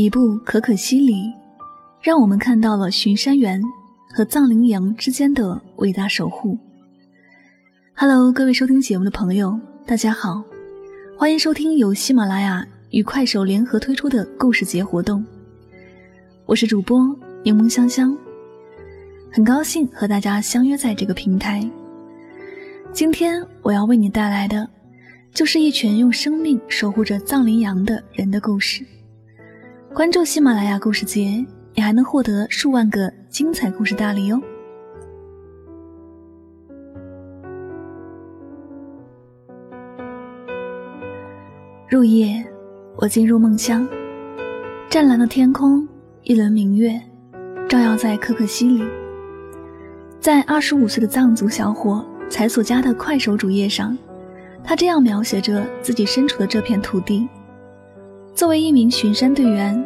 [0.00, 1.14] 一部《可可西里》，
[2.00, 3.60] 让我们看到了巡山员
[4.14, 6.56] 和藏羚羊之间的伟大守护。
[7.94, 10.44] Hello，各位收听节目的朋友，大家好，
[11.16, 15.24] 欢迎收听由喜马拉雅与快手联合推出的故事节活动。
[16.46, 17.04] 我是主播
[17.42, 18.16] 柠檬香香，
[19.32, 21.68] 很高兴和大家相约在这个平台。
[22.92, 24.68] 今天我要为你带来的，
[25.34, 28.84] 就是一群用生命守护着藏羚羊的人的故事。
[29.98, 31.44] 关注喜马拉雅故事节，
[31.74, 34.40] 你还能获得数万个精彩故事大礼哦！
[41.88, 42.46] 入夜，
[42.94, 43.88] 我进入梦乡，
[44.88, 45.88] 湛蓝的天空，
[46.22, 46.92] 一轮明月，
[47.68, 48.84] 照耀在可可西里。
[50.20, 53.98] 在二十五岁的藏族小伙才索加的快手主页上，
[54.62, 57.28] 他这样描写着自己身处的这片土地。
[58.38, 59.84] 作为一名巡山队员，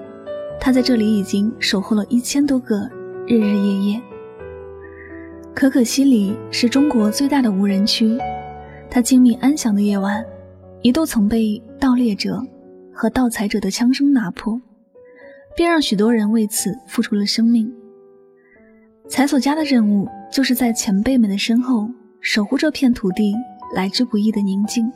[0.60, 2.86] 他在这里已经守候了一千多个
[3.26, 4.02] 日日夜夜。
[5.54, 8.18] 可可西里是中国最大的无人区，
[8.90, 10.22] 它静谧安详的夜晚，
[10.82, 12.42] 一度曾被盗猎者
[12.92, 14.60] 和盗采者的枪声打破，
[15.56, 17.72] 便让许多人为此付出了生命。
[19.08, 21.88] 采索家的任务就是在前辈们的身后
[22.20, 23.34] 守护这片土地
[23.74, 24.92] 来之不易的宁静。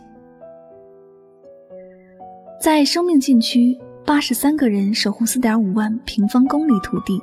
[2.67, 7.23] 在生命禁区，八十三个人守护四点五万平方公里土地，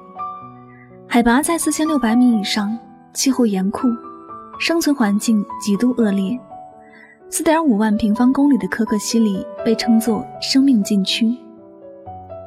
[1.06, 2.80] 海拔在四千六百米以上，
[3.12, 3.90] 气候严酷，
[4.58, 6.40] 生存环境极度恶劣。
[7.30, 11.36] 四点五万平方公里的可可西里被称作生命禁区，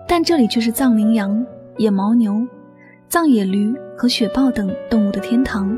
[0.09, 1.45] 但这里却是藏羚羊、
[1.77, 2.47] 野牦牛、
[3.11, 5.77] 藏野驴和雪豹等动物的天堂。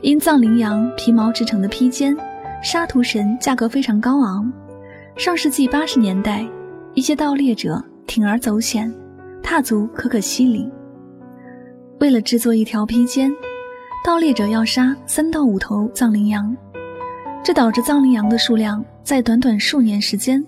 [0.00, 2.16] 因藏羚羊皮毛制成的披肩，
[2.60, 4.52] 沙图神价格非常高昂。
[5.16, 6.44] 上世纪八十年代，
[6.94, 8.92] 一些盗猎者铤而走险，
[9.42, 10.68] 踏足可可西里。
[12.00, 13.30] 为了制作一条披肩，
[14.04, 16.56] 盗猎者要杀三到五头藏羚羊，
[17.44, 20.42] 这导致藏羚羊的数量在短短数年时间，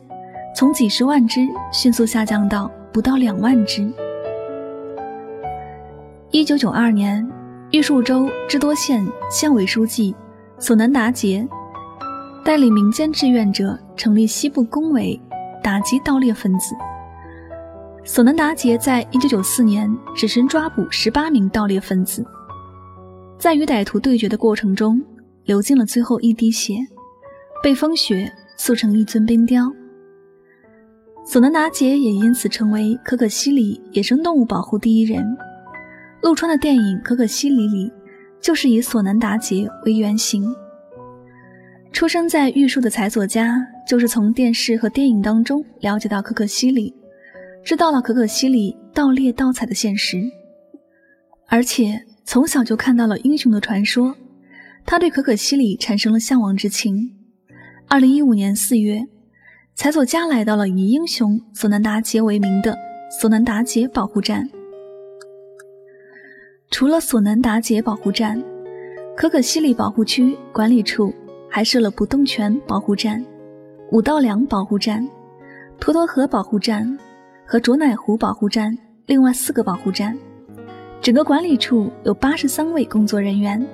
[0.57, 3.87] 从几十万只迅速下降到不到两万只。
[6.31, 7.25] 一九九二年，
[7.71, 10.17] 玉树州芝多县县委书记
[10.59, 11.47] 索南达杰。
[12.45, 15.19] 带领民间志愿者成立西部工委，
[15.63, 16.75] 打击盗猎分子。
[18.05, 22.23] 索南达杰在一九九四年只身抓捕十八名盗猎分子，
[23.39, 25.03] 在与歹徒对决的过程中
[25.45, 26.75] 流尽了最后一滴血，
[27.63, 29.73] 被风雪塑成一尊冰雕。
[31.25, 35.25] 索南达杰也因此成为可可西里野生动物保护第一人。
[36.21, 37.91] 陆川的电影《可可西里》里
[38.39, 40.55] 就是以索南达杰为原型。
[41.95, 46.93] 出生在玉树的才佐家，就是从电视和电影当中了解到可可西里，
[47.65, 50.19] 知道了可可西里盗猎盗采的现实，
[51.47, 54.13] 而且从小就看到了英雄的传说，
[54.85, 57.15] 他对可可西里产生了向往之情。
[57.87, 59.07] 二零一五年四月，
[59.77, 62.77] 才佐家来到了以英雄索南达杰为名的
[63.09, 64.51] 索南达杰保护站。
[66.73, 68.43] 除了索南达杰保护站，
[69.17, 71.15] 可可西里保护区管理处。
[71.55, 73.25] 还设了不动泉保护站、
[73.93, 75.09] 五道梁保护站、
[75.79, 76.99] 沱沱河保护站
[77.47, 78.77] 和卓乃湖保护站，
[79.07, 80.19] 另外四个保护站。
[81.01, 83.65] 整个管理处有八十三位工作人员，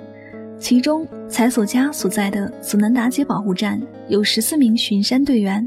[0.58, 5.66] 其中才索家所在的索南达杰保护站有十四名巡山队员。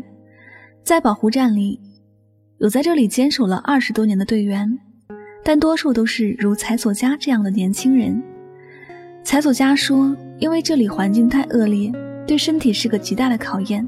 [0.83, 1.79] 在保护站里，
[2.59, 4.77] 有在这里坚守了二十多年的队员，
[5.43, 8.21] 但多数都是如才索家这样的年轻人。
[9.23, 11.91] 才索家说：“因为这里环境太恶劣。”
[12.25, 13.85] 对身体是个极大的考验，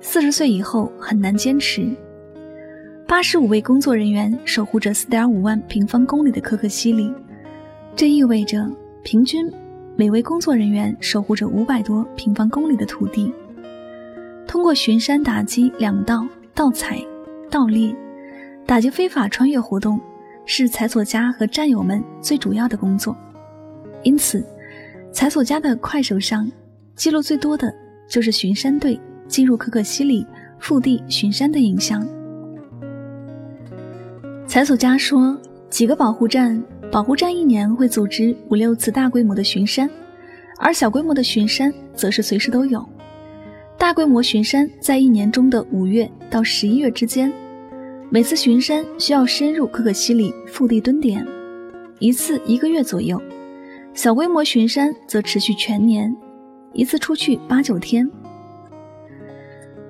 [0.00, 1.90] 四十岁以后很难坚持。
[3.04, 7.12] 八十五位工作人员守护着四点五万平方公里的可可西里，
[7.96, 8.64] 这意味着
[9.02, 9.52] 平均
[9.96, 13.34] 每位工作人员守护着五百多平方公里的土地。
[14.46, 16.96] 通过巡山打击两盗、盗采、
[17.50, 17.92] 盗猎，
[18.64, 20.00] 打击非法穿越活动，
[20.46, 23.16] 是采索家和战友们最主要的工作。
[24.04, 24.46] 因此，
[25.18, 26.48] 采索家的快手上。
[26.94, 27.74] 记录最多的
[28.08, 30.24] 就是巡山队进入可可西里
[30.60, 32.06] 腹地巡山的影像。
[34.46, 35.36] 采索家说，
[35.68, 39.90] 几个保护站，保护站一年会组织五六次大规模的巡山，
[40.56, 42.88] 而小规模的巡山则是随时都有。
[43.76, 47.32] 大规模巡山在一年中的五月到十一月之间，
[48.08, 51.26] 每次巡山需要深入可可西里腹地蹲点，
[51.98, 53.18] 一次一个月左右；
[53.98, 56.16] 小规模巡山则持续全年。
[56.72, 58.08] 一次出去八九天。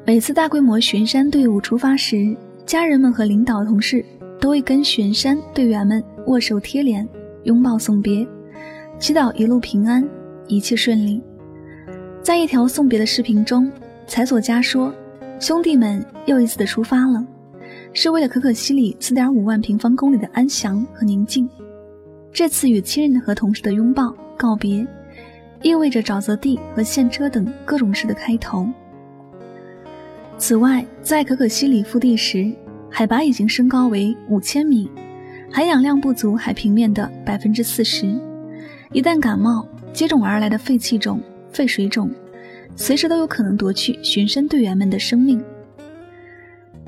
[0.06, 2.34] 每次大规模巡山队伍出发时，
[2.64, 4.02] 家人们和领导同事
[4.40, 7.06] 都会跟巡山队员们握手贴脸、
[7.44, 8.26] 拥抱送别，
[8.98, 10.02] 祈祷一路平安，
[10.46, 11.22] 一切顺利。
[12.22, 13.70] 在一条送别的视频中，
[14.06, 14.90] 才佐佳说
[15.38, 17.22] ：“兄弟们又一次的出发了，
[17.92, 21.46] 是为了可可西里四点五万平方公里的安详和宁静。
[22.32, 24.86] 这次与亲人和同事的拥抱告别，
[25.62, 28.68] 意味着沼泽地和献车等各种事的开头。
[30.36, 32.52] 此外，在可可西里腹地时，
[32.90, 34.88] 海拔已经升高为五千米，
[35.50, 38.06] 含氧量不足海平面的百分之四十。
[38.92, 41.20] 一旦感冒，接踵而来的肺气肿。”
[41.50, 42.10] 肺水肿，
[42.76, 45.42] 随时都有可能夺去巡山队员们的生命。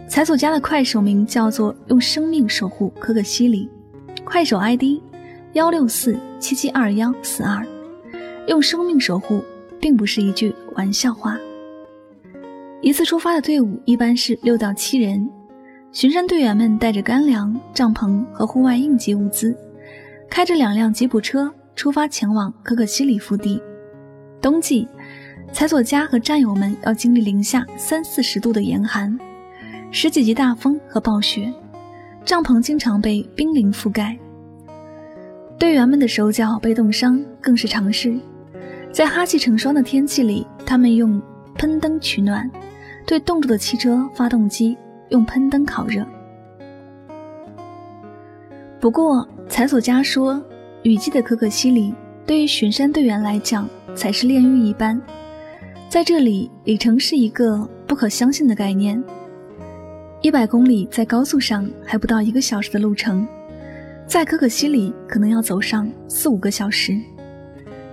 [0.06, 3.68] 财所家的快手名叫做“用生命守护可可西里”，
[4.22, 5.00] 快手 ID：
[5.54, 7.66] 幺六四七七二幺四二。
[8.46, 9.42] 用生命守护，
[9.80, 11.36] 并不是一句玩笑话。
[12.80, 15.28] 一次出发的队伍一般是六到七人，
[15.90, 19.56] 巡山队员们带着干粮、帐篷和户外应急物资，
[20.28, 23.60] 开着两辆吉普车出发前往可可西里腹地。
[24.40, 24.86] 冬季，
[25.52, 29.18] 采佐家和战友们要经历零下三四十度的严寒，
[29.90, 31.52] 十几级大风和暴雪，
[32.24, 34.16] 帐篷经常被冰凌覆盖。
[35.60, 38.18] 队员们的手脚被冻伤更是常事，
[38.90, 41.20] 在哈气成霜的天气里，他们用
[41.54, 42.50] 喷灯取暖，
[43.06, 44.74] 对冻住的汽车发动机
[45.10, 46.02] 用喷灯烤热。
[48.80, 50.42] 不过，采索家说，
[50.82, 53.68] 雨季的可可西里对于巡山队员来讲。
[53.92, 54.98] 才是炼狱一般，
[55.88, 59.02] 在这里，里程是一个不可相信的概念。
[60.22, 63.26] 一百公里在高速上还不到一个小时的路程，
[64.10, 67.00] 在可可西里可能要走上四五个小时。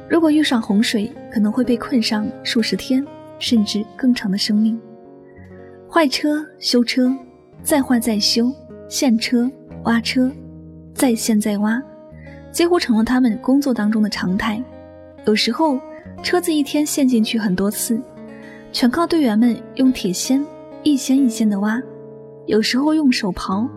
[0.09, 3.05] 如果遇上洪水，可能会被困上数十天，
[3.37, 4.81] 甚至更长的生命。
[5.87, 7.15] 坏车、修车，
[7.61, 8.51] 再坏再修，
[8.89, 9.47] 现车、
[9.83, 10.31] 挖车，
[10.91, 11.79] 再现再挖，
[12.51, 14.59] 几乎成了他们工作当中的常态。
[15.27, 15.79] 有时候，
[16.23, 18.01] 车子一天陷进去很多次，
[18.71, 20.43] 全靠队员们用铁锨
[20.81, 21.79] 一锨一锨的挖；
[22.47, 23.69] 有时候用手刨。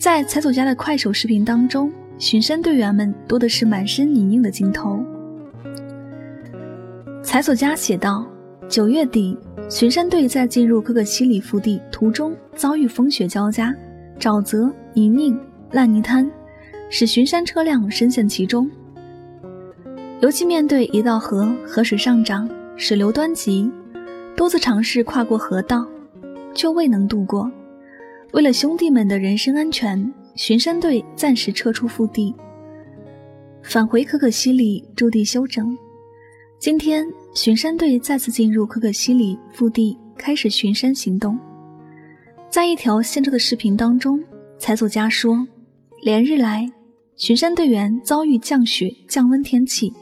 [0.00, 5.04] 在财佐家的快手视频当中，巡山队员们多的是满身泥泞的镜头。
[7.22, 8.26] 财佐家写道
[8.66, 9.36] ：“九月底，
[9.68, 13.74] 巡山队在进入可可西里腹地途中遭遇风雪交加，
[14.18, 15.38] 沼泽、泥泞、
[15.72, 16.26] 烂泥滩，
[16.88, 18.70] 使巡山车辆深陷其中。”
[20.22, 23.70] 尤其面对一道河，河水上涨，水流湍急，
[24.34, 25.86] 多次尝试跨过河道，
[26.54, 27.52] 却未能渡过。
[28.32, 32.32] 为了兄弟们的人身安全，巡山队暂时撤出腹地，
[33.62, 35.76] 返回可可西里驻地休整。
[36.60, 37.04] 今天，
[37.34, 41.36] 巡山队再次进入可可西里腹地，开始巡山行动。
[42.48, 44.22] 在一条现车的视频当中，
[44.58, 45.44] 采佐家说，
[46.02, 46.70] 连日来，
[47.16, 49.92] 巡山队员遭遇降雪、降温天气。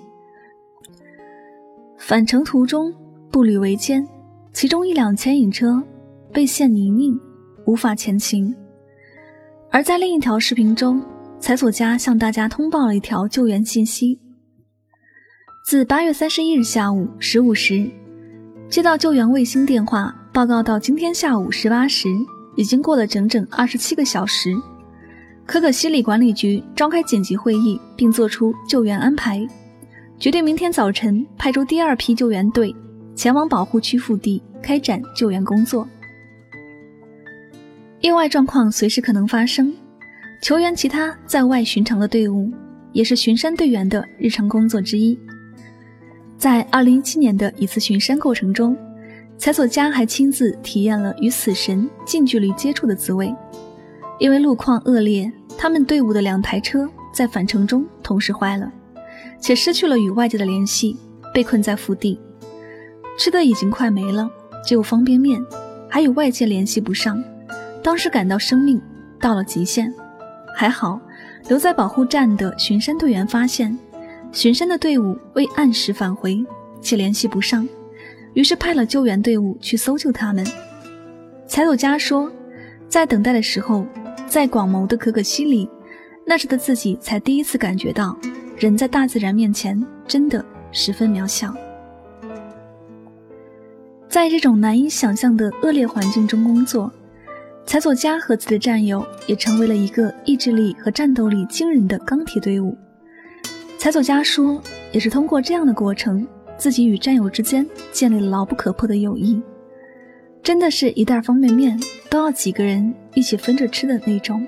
[1.96, 2.92] 返程途中
[3.30, 4.06] 步履维艰，
[4.52, 5.82] 其中一辆牵引车
[6.30, 7.19] 被陷泥泞，
[7.68, 8.54] 无法前行。
[9.70, 11.02] 而在另一条视频中，
[11.38, 14.18] 采索家向大家通报了一条救援信息：
[15.66, 17.87] 自八月三十一日下午十五时
[18.70, 22.08] 接到救援卫星电话报告，到今天下午十八时，
[22.56, 24.50] 已经过了整整二十七个小时。
[25.44, 29.46] 可可西里管理局召开紧急会议，并作出救援安排。
[30.18, 32.75] 决定明天早晨派出第二批救援队
[33.14, 35.87] 前往保护区腹地开展救援工作。
[38.00, 39.75] 意外状况随时可能发生，
[40.40, 42.49] 求援其他在外巡常的队伍
[42.93, 45.19] 也是巡山队员的日常工作之一。
[46.37, 48.76] 在2017年的一次巡山过程中，
[49.37, 53.35] 采索加还亲自体验了与死神近距离接触的滋味。
[54.21, 58.73] 因为路况恶劣，他们队伍的两台车在返程中同时坏了。
[59.40, 60.97] 且失去了与外界的联系，
[61.35, 62.21] 被困在腹地，
[63.19, 64.28] 吃的已经快没了，
[64.64, 65.40] 只有方便面，
[65.88, 67.23] 还与外界联系不上。
[67.82, 68.80] 当时感到生命
[69.20, 69.92] 到了极限，
[70.54, 71.00] 还好
[71.49, 73.76] 留在保护站的巡山队员发现，
[74.32, 76.44] 巡山的队伍未按时返回，
[76.80, 77.66] 且联系不上，
[78.35, 80.47] 于是派了救援队伍去搜救他们。
[81.47, 82.30] 柴友佳说，
[82.88, 83.87] 在等待的时候，
[84.26, 85.68] 在广袤的可可西里，
[86.26, 88.16] 那时的自己才第一次感觉到。
[88.58, 91.54] 人在大自然面前真的十分渺小，
[94.08, 96.92] 在这种难以想象的恶劣环境中工作，
[97.68, 102.75] 采佐家和自己的战友也成为了一个意志力和战斗力惊人的钢铁队伍。
[103.76, 104.58] 采佐家说，
[104.90, 109.38] 也是通过这样的过程，自己与战友之间建立了牢不可破的友谊。
[110.42, 114.46] 真的是一袋方便面都要几个人一起分着吃的那种。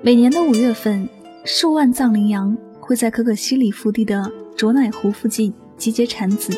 [0.00, 1.08] 每年的五月份，
[1.44, 6.56] 数万藏羚羊会在可可西里腹地的卓乃湖附近集结产子。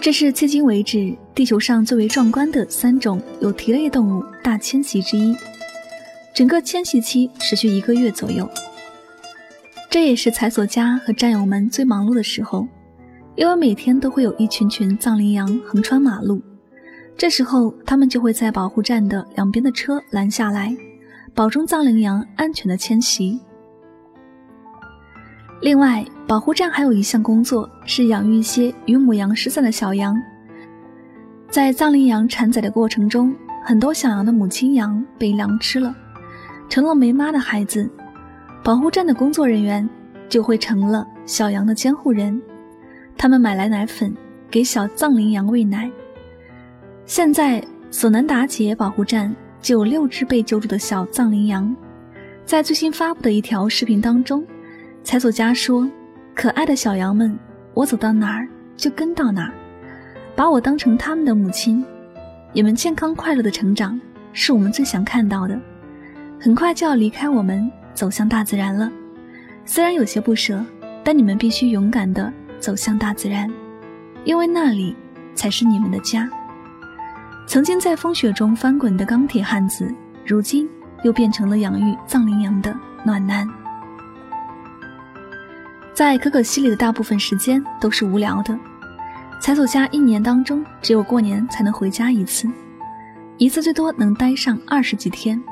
[0.00, 5.36] 这是迄今为止地球上最为壮观的三种有蹄类动物大迁徙之一。
[6.32, 8.48] 整个迁徙期持续一个月左右，
[9.90, 12.68] 这也是采索家和战友们最忙碌的时候，
[13.34, 16.40] 因为每天都会有一群群藏羚羊横穿马路。
[17.16, 20.76] 这时候，他们就会在保护站的两边的车拦下来，
[21.34, 23.40] 保证藏羚羊安全的迁徙。
[25.60, 30.16] 另外，保护站还有一项工作是养育一些与母羊失散的小羊。
[31.48, 33.34] 在藏羚羊产崽的过程中，
[33.64, 35.94] 很多小羊的母亲羊被狼吃了。
[36.68, 37.88] 成了没妈的孩子，
[38.62, 39.88] 保护站的工作人员
[40.28, 42.40] 就会成了小羊的监护人。
[43.16, 44.14] 他们买来奶粉，
[44.50, 45.90] 给小藏羚羊喂奶。
[47.06, 51.74] 现在索南达杰保护站就有六只被救助的小藏羚羊。
[52.44, 54.44] 在最新发布的一条视频当中，
[55.06, 55.88] 采索家说
[56.34, 57.38] ：“可爱的小羊们，
[57.74, 59.52] 我走到哪儿就跟到哪儿，
[60.34, 61.86] 把我当成他们的母亲。
[62.52, 64.00] 你们健康快乐的成长，
[64.32, 65.56] 是我们最想看到的。”
[66.42, 68.90] 很快就要离开我们，走向大自然了。
[69.64, 70.60] 虽然有些不舍，
[71.04, 73.48] 但你们必须勇敢地走向大自然，
[74.24, 74.96] 因为那里
[75.36, 76.28] 才是你们的家。
[77.46, 79.88] 曾经在风雪中翻滚的钢铁汉子，
[80.26, 80.68] 如今
[81.04, 83.48] 又变成了养育藏羚羊的暖男。
[85.96, 88.54] 在可可西里的大部分时间都是无聊的，
[89.40, 92.46] 采索家一年当中只有过年才能回家一次，
[93.38, 95.42] 一次最多能待上二十几天。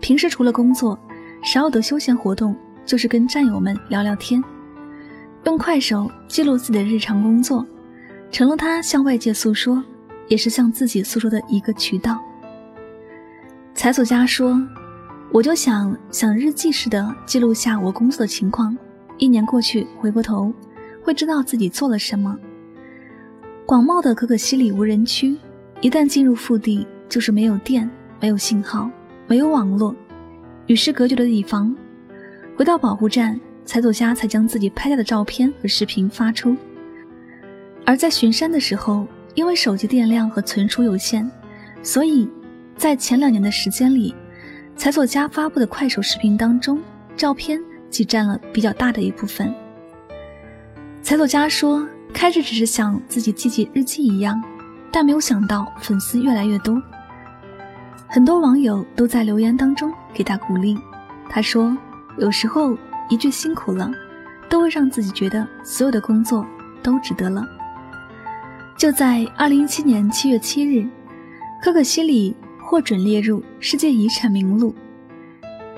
[0.00, 0.96] 平时除了工作，
[1.42, 2.54] 少有的休闲活动
[2.86, 4.40] 就是跟战友们聊聊天，
[5.42, 7.66] 用快手记录自己的日常工作，
[8.30, 9.82] 成了他向外界诉说，
[10.28, 12.16] 也是向自己诉说的一个渠道。
[13.74, 14.56] 采索家说
[15.34, 18.78] ：“我就想想日记似的记录下我工作的情况，
[19.20, 20.52] 一年过去，回过头
[21.00, 22.36] 会知道自己做了什么。”
[23.64, 25.36] 广袤的可可西里无人区，
[25.80, 28.90] 一旦进入腹地，就是没有电，没有信号。
[29.28, 29.94] 没有网络，
[30.66, 31.72] 与世隔绝的地方。
[32.56, 36.56] 回到保护站，采走家才将自己拍下的照片和视频发出。
[37.86, 41.30] 而在巡山的时候，因为手机电量和存储有限，
[41.80, 42.28] 所以
[42.76, 44.12] 在前两年的时间里，
[44.74, 46.80] 采走家发布的快手视频当中，
[47.16, 49.52] 照片即占了比较大的一部分。
[51.02, 54.40] 采走家说，开始只是像自己记记日记一样，
[54.92, 56.80] 但没有想到粉丝越来越多。
[58.08, 60.78] 很多网友都在留言当中给他鼓励。
[61.28, 61.76] 他说
[62.18, 62.76] ：“有时候
[63.08, 63.90] 一句辛苦了，
[64.48, 66.44] 都会让自己觉得所有的工作
[66.82, 67.46] 都值得了。”
[68.76, 70.88] 就在二零一七年七月七日，
[71.62, 74.74] 可可西里获准列入世界遗产名录。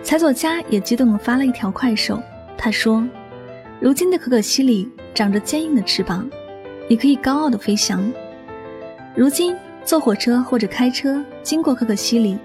[0.03, 2.23] 采佐佳也激动地发了一条快手，
[2.59, 3.03] 他说
[3.81, 6.29] ：“如今的可可西里长着坚硬的翅膀，
[6.89, 8.13] 你可以高傲地飞翔。
[9.15, 12.39] 如今。”坐火车或者开车经过可可西里，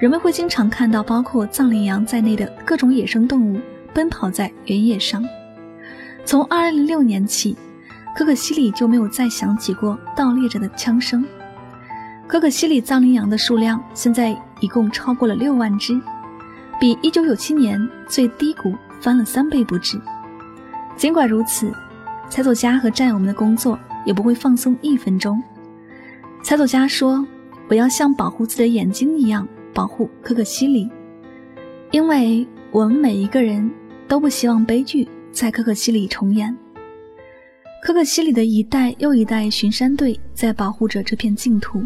[0.00, 3.60] 人们会经常看到包括藏羚羊在内的各种野生动物
[3.92, 5.24] 奔跑在原野上。
[6.24, 7.56] 从2006年起，
[8.16, 11.24] 可可西里就没有再响起过盗猎者的枪声。
[12.26, 15.96] 可可西里藏羚羊的数量现在一共超过了六万只，
[16.80, 20.00] 比1997年最低谷翻了三倍不止。
[20.96, 21.72] 尽管如此，
[22.28, 25.42] 采走家和战友们的工作也不会放松一分钟。
[26.42, 27.26] 采走家说
[27.68, 30.90] ：“我要像保护自己的眼睛一样保护可可西里，
[31.90, 33.70] 因为我们每一个人
[34.06, 36.54] 都不希望悲剧在可可西里重演。
[37.82, 41.82] 可可西里的一代又一代巡山队在保护着这片净土，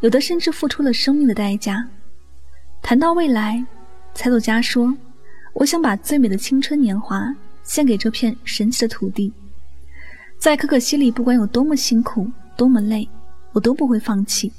[0.00, 1.86] 有的甚至付出了生命的代价。
[2.82, 3.64] 谈到未来，
[4.14, 4.96] 采走家说
[5.52, 9.32] ：‘我想把最美的青春年华献给这片神奇的土地，
[10.38, 13.08] 在可可西里，不管有多么辛苦，多么累。’”
[13.54, 14.50] 我都不会放弃，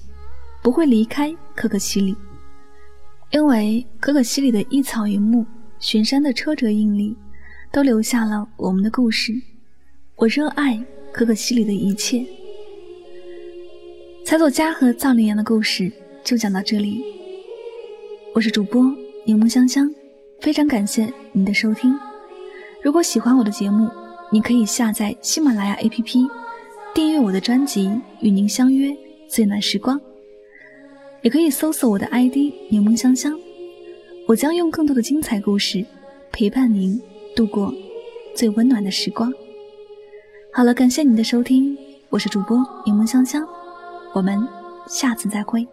[0.62, 2.16] 不会离开可可西里，
[3.32, 5.46] 因为可可西里的一草一木、
[5.80, 7.14] 巡山的车辙印里，
[7.74, 9.34] 都留下了我们的故事。
[10.16, 10.82] 我热爱
[11.12, 12.26] 可可西里的一切。
[14.26, 15.92] 采走家和藏羚羊的故事
[16.24, 17.04] 就讲到这里。
[18.34, 18.82] 我是主播
[19.28, 19.92] 柠檬香香，
[20.40, 21.98] 非常感谢您的收听。
[22.84, 23.90] 如果喜欢我的节目，
[24.32, 26.30] 你可以下载喜马拉雅 APP。
[26.94, 27.90] 订阅我的专辑，
[28.22, 28.96] 与您相约
[29.28, 30.00] 最暖时光。
[31.24, 32.36] 也可以搜索我的 ID“
[32.70, 33.36] 柠檬香香”，
[34.30, 35.84] 我将用更多的精彩故事
[36.32, 37.02] 陪伴您
[37.36, 37.74] 度过
[38.36, 39.34] 最温暖的时光。
[40.54, 41.76] 好了，感谢您的收听，
[42.10, 43.44] 我是主播柠檬香香，
[44.14, 44.48] 我们
[44.88, 45.68] 下次再会。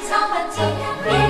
[0.00, 1.23] 草花走，